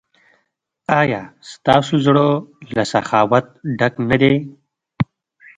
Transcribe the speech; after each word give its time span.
ایا 1.01 1.21
ستاسو 1.51 1.93
زړه 2.05 2.27
له 2.75 2.83
سخاوت 2.91 3.45
ډک 3.79 3.93
نه 4.09 4.17
دی؟ 4.21 4.35